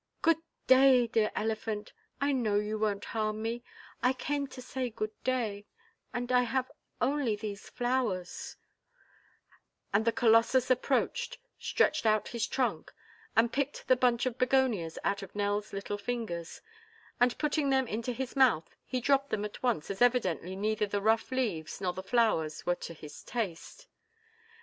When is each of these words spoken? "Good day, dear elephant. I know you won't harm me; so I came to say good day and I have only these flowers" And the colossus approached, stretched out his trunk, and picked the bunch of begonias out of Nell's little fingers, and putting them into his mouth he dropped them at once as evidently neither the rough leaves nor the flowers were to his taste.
"Good 0.23 0.39
day, 0.65 1.05
dear 1.05 1.31
elephant. 1.35 1.93
I 2.19 2.31
know 2.31 2.55
you 2.55 2.79
won't 2.79 3.05
harm 3.13 3.39
me; 3.43 3.59
so 3.59 3.93
I 4.07 4.13
came 4.13 4.47
to 4.47 4.59
say 4.59 4.89
good 4.89 5.11
day 5.23 5.67
and 6.11 6.31
I 6.31 6.41
have 6.41 6.71
only 6.99 7.35
these 7.35 7.69
flowers" 7.69 8.57
And 9.93 10.03
the 10.03 10.11
colossus 10.11 10.71
approached, 10.71 11.37
stretched 11.59 12.07
out 12.07 12.29
his 12.29 12.47
trunk, 12.47 12.91
and 13.35 13.53
picked 13.53 13.87
the 13.87 13.95
bunch 13.95 14.25
of 14.25 14.39
begonias 14.39 14.97
out 15.03 15.21
of 15.21 15.35
Nell's 15.35 15.71
little 15.71 15.99
fingers, 15.99 16.61
and 17.19 17.37
putting 17.37 17.69
them 17.69 17.87
into 17.87 18.11
his 18.11 18.35
mouth 18.35 18.75
he 18.83 19.01
dropped 19.01 19.29
them 19.29 19.45
at 19.45 19.61
once 19.61 19.91
as 19.91 20.01
evidently 20.01 20.55
neither 20.55 20.87
the 20.87 20.99
rough 20.99 21.29
leaves 21.31 21.79
nor 21.79 21.93
the 21.93 22.01
flowers 22.01 22.65
were 22.65 22.73
to 22.73 22.95
his 22.95 23.21
taste. 23.21 23.85